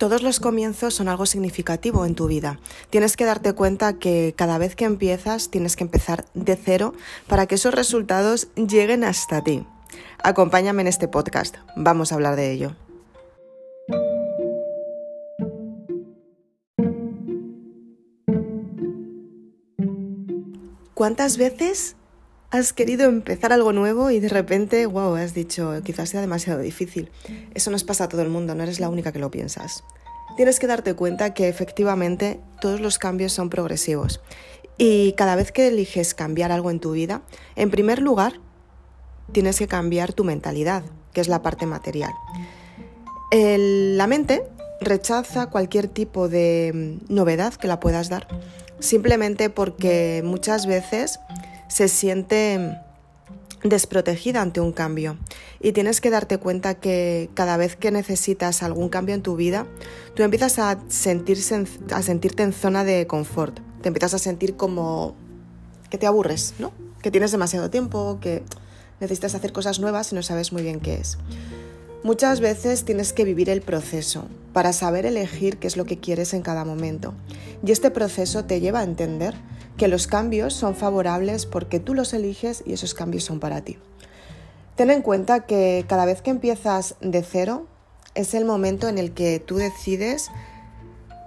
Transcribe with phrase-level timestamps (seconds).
[0.00, 2.58] Todos los comienzos son algo significativo en tu vida.
[2.88, 6.94] Tienes que darte cuenta que cada vez que empiezas tienes que empezar de cero
[7.28, 9.62] para que esos resultados lleguen hasta ti.
[10.22, 12.74] Acompáñame en este podcast, vamos a hablar de ello.
[20.94, 21.94] ¿Cuántas veces
[22.50, 27.10] has querido empezar algo nuevo y de repente, wow, has dicho, quizás sea demasiado difícil.
[27.54, 29.84] Eso nos pasa a todo el mundo, no eres la única que lo piensas.
[30.36, 34.20] Tienes que darte cuenta que efectivamente todos los cambios son progresivos.
[34.78, 37.22] Y cada vez que eliges cambiar algo en tu vida,
[37.54, 38.40] en primer lugar,
[39.32, 42.12] tienes que cambiar tu mentalidad, que es la parte material.
[43.32, 44.42] la mente
[44.80, 48.26] rechaza cualquier tipo de mm, novedad que la puedas dar,
[48.80, 51.20] simplemente porque muchas veces
[51.70, 52.78] se siente
[53.62, 55.18] desprotegida ante un cambio
[55.60, 59.66] y tienes que darte cuenta que cada vez que necesitas algún cambio en tu vida,
[60.14, 65.14] tú empiezas a, sentirse a sentirte en zona de confort, te empiezas a sentir como
[65.90, 66.72] que te aburres, ¿no?
[67.02, 68.42] Que tienes demasiado tiempo, que
[69.00, 71.18] necesitas hacer cosas nuevas y no sabes muy bien qué es.
[72.02, 76.32] Muchas veces tienes que vivir el proceso para saber elegir qué es lo que quieres
[76.32, 77.12] en cada momento.
[77.64, 79.34] Y este proceso te lleva a entender
[79.80, 83.78] que los cambios son favorables porque tú los eliges y esos cambios son para ti.
[84.76, 87.66] Ten en cuenta que cada vez que empiezas de cero
[88.14, 90.30] es el momento en el que tú decides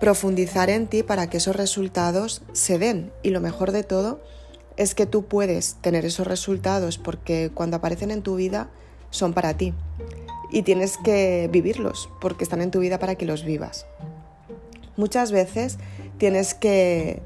[0.00, 3.12] profundizar en ti para que esos resultados se den.
[3.22, 4.20] Y lo mejor de todo
[4.76, 8.68] es que tú puedes tener esos resultados porque cuando aparecen en tu vida
[9.10, 9.74] son para ti
[10.50, 13.86] y tienes que vivirlos porque están en tu vida para que los vivas.
[14.96, 15.78] Muchas veces
[16.18, 17.22] tienes que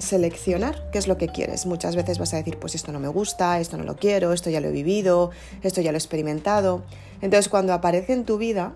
[0.00, 1.66] seleccionar qué es lo que quieres.
[1.66, 4.50] Muchas veces vas a decir, pues esto no me gusta, esto no lo quiero, esto
[4.50, 5.30] ya lo he vivido,
[5.62, 6.82] esto ya lo he experimentado.
[7.20, 8.74] Entonces cuando aparece en tu vida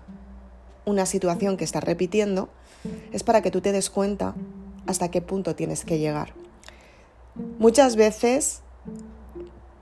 [0.85, 2.49] una situación que estás repitiendo,
[3.11, 4.35] es para que tú te des cuenta
[4.85, 6.33] hasta qué punto tienes que llegar.
[7.57, 8.61] Muchas veces,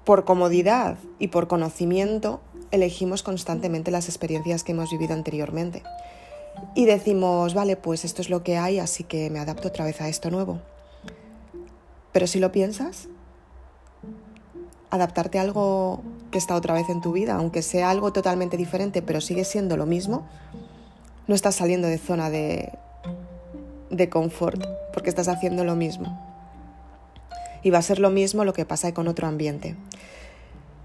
[0.06, 2.40] por comodidad y por conocimiento,
[2.72, 5.84] elegimos constantemente las experiencias que hemos vivido anteriormente.
[6.74, 10.00] Y decimos, vale, pues esto es lo que hay, así que me adapto otra vez
[10.00, 10.62] a esto nuevo.
[12.14, 13.10] Pero si lo piensas,
[14.92, 19.02] adaptarte a algo que está otra vez en tu vida, aunque sea algo totalmente diferente,
[19.02, 20.26] pero sigue siendo lo mismo,
[21.28, 22.72] no estás saliendo de zona de,
[23.90, 24.64] de confort,
[24.94, 26.20] porque estás haciendo lo mismo.
[27.64, 29.76] Y va a ser lo mismo lo que pasa con otro ambiente.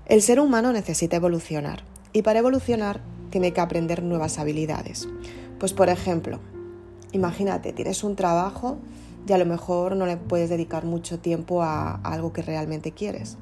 [0.06, 1.82] El ser humano necesita evolucionar
[2.14, 3.00] y para evolucionar
[3.30, 5.06] tiene que aprender nuevas habilidades.
[5.58, 6.40] Pues por ejemplo,
[7.12, 8.78] imagínate, tienes un trabajo
[9.28, 13.36] y a lo mejor no le puedes dedicar mucho tiempo a, algo que realmente quieres.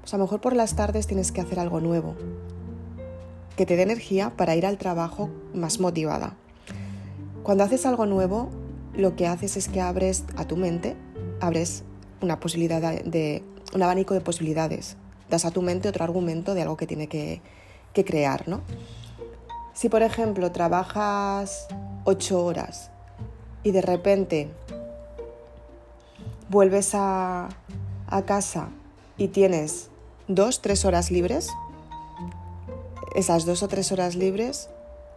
[0.00, 2.16] Pues a lo mejor por las tardes tienes que hacer algo nuevo,
[3.56, 6.36] que te dé energía para ir al trabajo más motivada.
[7.42, 8.48] Cuando haces algo nuevo,
[8.94, 10.96] lo que haces es que abres a tu mente,
[11.40, 11.84] abres
[12.22, 14.96] una posibilidad de un abanico de posibilidades
[15.28, 17.42] das a tu mente otro argumento de algo que tiene que,
[17.92, 18.60] crear, ¿no?
[19.74, 21.66] Si, por ejemplo, trabajas
[22.04, 22.92] ocho horas
[23.64, 24.48] y de repente
[26.48, 27.48] vuelves a,
[28.26, 28.70] casa
[29.18, 29.90] y tienes
[30.28, 31.50] dos, tres horas libres,
[33.14, 34.70] esas dos o tres horas libres,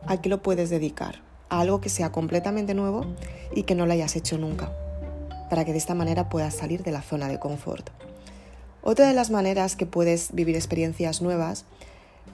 [0.08, 1.22] ¿a qué lo puedes dedicar?
[1.50, 3.06] A algo que sea completamente nuevo
[3.54, 4.72] y que no lo hayas hecho nunca,
[5.50, 7.90] para que de esta manera puedas salir de la zona de confort.
[8.84, 11.66] Otra de las maneras que puedes vivir experiencias nuevas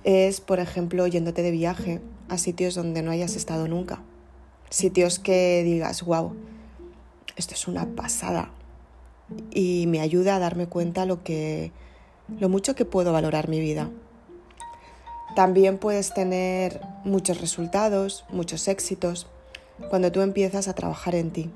[0.03, 3.99] es, por ejemplo, yéndote de viaje a sitios donde no hayas estado nunca.
[4.69, 6.33] Sitios que digas, wow,
[7.35, 8.51] esto es una pasada.
[9.51, 11.71] Y me ayuda a darme cuenta lo que
[12.39, 13.89] lo mucho que puedo valorar mi vida.
[15.35, 19.27] También puedes tener muchos resultados, muchos éxitos,
[19.89, 21.49] cuando tú empiezas a trabajar en ti,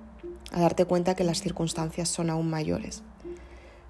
[0.52, 3.04] a darte cuenta que las circunstancias son aún mayores.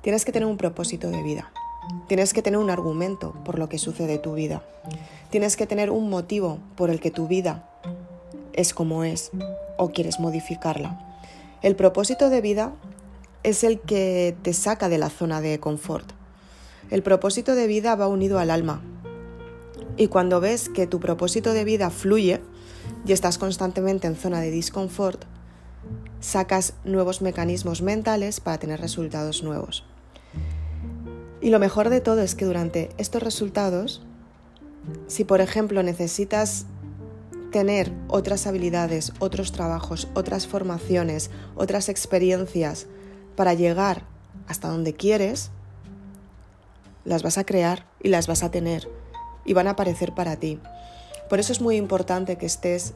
[0.01, 1.51] Tienes que tener un propósito de vida.
[2.07, 4.63] Tienes que tener un argumento por lo que sucede tu vida.
[5.29, 7.67] Tienes que tener un motivo por el que tu vida
[8.53, 9.31] es como es
[9.77, 11.17] o quieres modificarla.
[11.61, 12.73] El propósito de vida
[13.43, 16.11] es el que te saca de la zona de confort.
[16.89, 18.81] El propósito de vida va unido al alma.
[19.97, 22.41] Y cuando ves que tu propósito de vida fluye
[23.05, 25.23] y estás constantemente en zona de disconfort,
[26.19, 29.83] sacas nuevos mecanismos mentales para tener resultados nuevos.
[31.41, 34.03] Y lo mejor de todo es que durante estos resultados,
[35.07, 36.65] si por ejemplo necesitas
[37.51, 42.87] tener otras habilidades, otros trabajos, otras formaciones, otras experiencias
[43.35, 44.03] para llegar
[44.47, 45.51] hasta donde quieres,
[47.05, 48.89] las vas a crear y las vas a tener
[49.45, 50.59] y van a aparecer para ti.
[51.29, 52.93] Por eso es muy importante que estés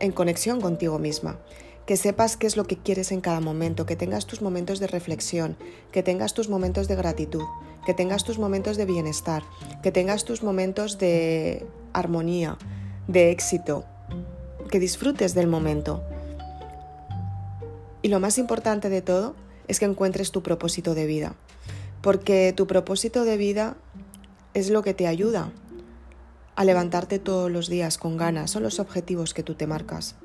[0.00, 1.38] en conexión contigo misma,
[1.86, 4.86] que sepas qué es lo que quieres en cada momento, que tengas tus momentos de
[4.86, 5.56] reflexión,
[5.90, 7.44] que tengas tus momentos de gratitud,
[7.84, 9.42] que tengas tus momentos de bienestar,
[9.82, 12.58] que tengas tus momentos de armonía,
[13.06, 13.84] de éxito,
[14.70, 16.02] que disfrutes del momento.
[18.02, 19.34] Y lo más importante de todo
[19.68, 21.34] es que encuentres tu propósito de vida,
[22.02, 23.76] porque tu propósito de vida
[24.54, 25.52] es lo que te ayuda
[26.56, 30.16] a levantarte todos los días con ganas, son los objetivos que tú te marcas.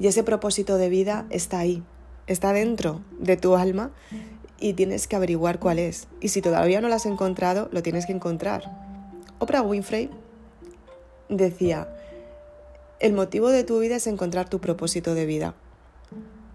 [0.00, 1.82] Y ese propósito de vida está ahí,
[2.26, 3.92] está dentro de tu alma
[4.58, 6.08] y tienes que averiguar cuál es.
[6.20, 8.64] Y si todavía no lo has encontrado, lo tienes que encontrar.
[9.38, 10.10] Oprah Winfrey
[11.28, 11.88] decía,
[13.00, 15.54] el motivo de tu vida es encontrar tu propósito de vida.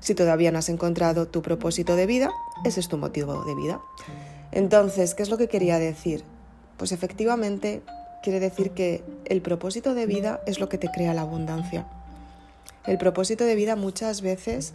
[0.03, 2.29] Si todavía no has encontrado tu propósito de vida,
[2.65, 3.79] ese es tu motivo de vida.
[4.51, 6.25] Entonces, ¿qué es lo que quería decir?
[6.75, 7.81] Pues efectivamente
[8.21, 11.87] quiere decir que el propósito de vida es lo que te crea la abundancia.
[12.85, 14.73] El propósito de vida muchas veces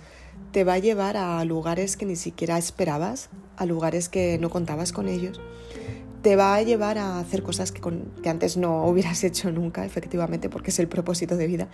[0.53, 3.29] te va a llevar a lugares que ni siquiera esperabas,
[3.59, 5.39] a lugares que no contabas con ellos.
[6.23, 7.81] Te va a llevar a hacer cosas que,
[8.29, 11.69] antes no hubieras hecho nunca, efectivamente, porque es el propósito de vida.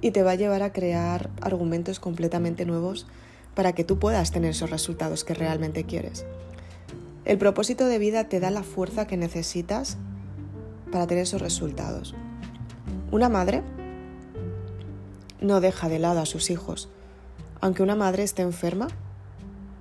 [0.00, 3.06] Y te va a llevar a crear argumentos completamente nuevos
[3.54, 6.26] para que tú puedas tener esos resultados que realmente quieres.
[7.24, 9.96] El propósito de vida te da la fuerza que necesitas
[10.92, 12.14] para tener esos resultados.
[13.10, 13.62] Una madre
[15.40, 16.88] no deja de lado a sus hijos.
[17.60, 18.88] Aunque una madre esté enferma,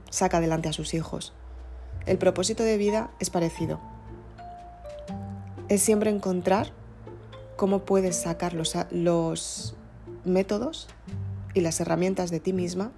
[0.09, 1.33] saca adelante a sus hijos.
[2.05, 3.79] El propósito de vida es parecido.
[5.69, 6.71] Es siempre encontrar
[7.55, 9.75] cómo puedes sacar los,
[10.25, 10.87] métodos
[11.53, 12.91] y las herramientas de ti misma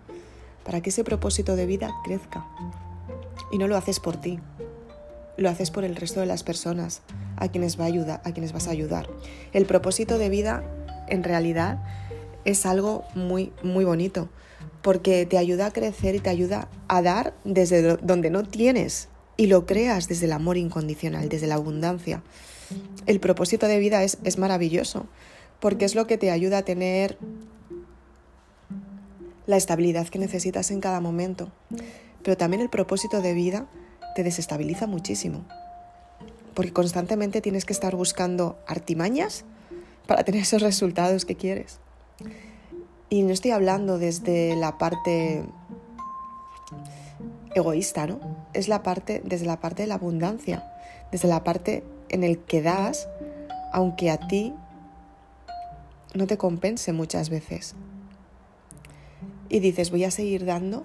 [0.63, 2.47] para que ese propósito de vida crezca.
[3.51, 4.39] Y no lo haces por ti,
[5.37, 7.03] lo haces por el resto de las personas
[7.37, 9.07] a quienes, va a, ayudar, a quienes vas a ayudar.
[9.53, 10.63] El propósito de vida,
[11.07, 11.83] en realidad,
[12.43, 14.29] es algo muy, muy bonito,
[14.85, 19.47] porque te ayuda a crecer y te ayuda a dar desde donde no tienes y
[19.47, 22.21] lo creas desde el amor incondicional, desde la abundancia.
[23.07, 25.07] El propósito de vida es, es maravilloso,
[25.59, 27.17] porque es lo que te ayuda a tener
[29.47, 31.51] la estabilidad que necesitas en cada momento.
[32.21, 33.67] Pero también el propósito de vida
[34.13, 35.47] te desestabiliza muchísimo,
[36.53, 39.45] porque constantemente tienes que estar buscando artimañas
[40.05, 41.79] para tener esos resultados que quieres.
[43.15, 45.45] Y no estoy hablando desde la parte
[47.53, 48.19] egoísta, ¿no?
[48.53, 50.69] Es la parte, desde la parte de la abundancia,
[51.13, 53.07] desde la parte en el que das,
[53.71, 54.53] aunque a ti
[56.13, 57.75] no te compense muchas veces.
[59.47, 60.83] Y dices, voy a seguir dando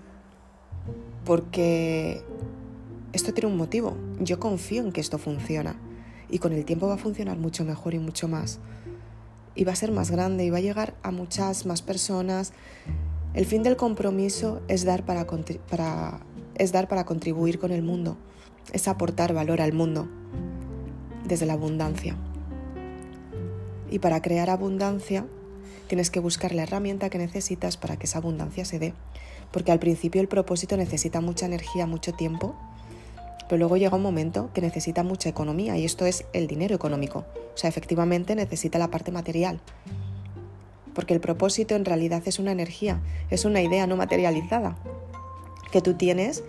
[1.24, 2.22] porque
[3.12, 3.96] esto tiene un motivo.
[4.20, 5.74] Yo confío en que esto funciona.
[6.28, 8.60] Y con el tiempo va a funcionar mucho mejor y mucho más
[9.54, 12.52] y va a ser más grande y va a llegar a muchas más personas.
[13.34, 15.26] El fin del compromiso es dar para,
[16.56, 18.16] es dar para contribuir con el mundo,
[18.72, 20.08] es aportar valor al mundo
[21.24, 22.16] desde la abundancia.
[23.90, 25.26] Y para crear abundancia
[25.88, 28.94] tienes que buscar la herramienta que necesitas para que esa abundancia se dé.
[29.50, 32.54] Porque al principio el propósito necesita mucha energía, mucho tiempo
[33.50, 37.24] pero luego llega un momento que necesita mucha economía y esto es el dinero económico.
[37.52, 39.60] O sea, efectivamente necesita la parte material.
[40.94, 44.76] Porque el propósito en realidad es una energía, es una idea no materializada
[45.72, 46.44] que tú tienes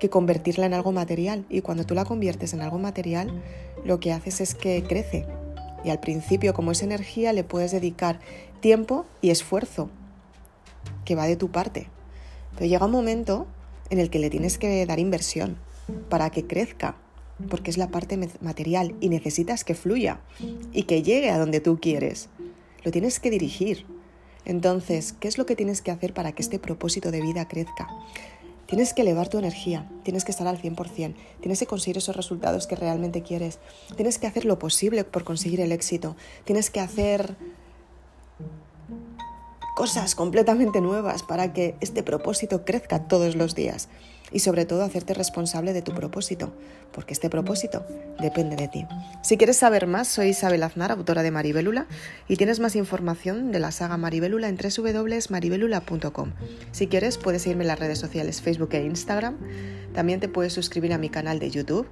[0.00, 1.46] que convertirla en algo material.
[1.48, 3.40] Y cuando tú la conviertes en algo material,
[3.84, 5.26] lo que haces es que crece.
[5.84, 8.18] Y al principio, como es energía, le puedes dedicar
[8.58, 9.90] tiempo y esfuerzo,
[11.04, 11.86] que va de tu parte.
[12.56, 13.46] Pero llega un momento
[13.90, 15.56] en el que le tienes que dar inversión
[16.08, 16.96] para que crezca,
[17.48, 20.20] porque es la parte material y necesitas que fluya
[20.72, 22.28] y que llegue a donde tú quieres.
[22.84, 23.86] Lo tienes que dirigir.
[24.44, 27.88] Entonces, ¿qué es lo que tienes que hacer para que este propósito de vida crezca?
[28.66, 32.66] Tienes que elevar tu energía, tienes que estar al 100%, tienes que conseguir esos resultados
[32.66, 33.58] que realmente quieres,
[33.96, 37.36] tienes que hacer lo posible por conseguir el éxito, tienes que hacer
[39.76, 43.88] cosas completamente nuevas para que este propósito crezca todos los días
[44.32, 46.52] y sobre todo hacerte responsable de tu propósito,
[46.92, 47.86] porque este propósito
[48.20, 48.86] depende de ti.
[49.22, 51.86] Si quieres saber más, soy Isabel Aznar, autora de Maribélula,
[52.28, 56.32] y tienes más información de la saga Maribélula en www.maribelula.com.
[56.72, 59.36] Si quieres, puedes seguirme en las redes sociales Facebook e Instagram.
[59.94, 61.86] También te puedes suscribir a mi canal de YouTube.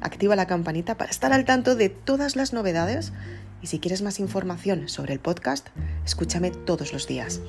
[0.00, 3.12] Activa la campanita para estar al tanto de todas las novedades
[3.60, 5.66] y si quieres más información sobre el podcast,
[6.04, 7.40] escúchame todos los días.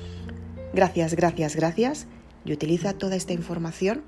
[0.72, 2.06] Gracias, gracias, gracias
[2.44, 4.02] y utiliza toda esta información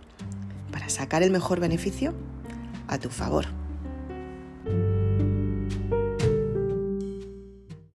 [0.70, 2.14] para sacar el mejor beneficio
[2.88, 3.61] a tu favor.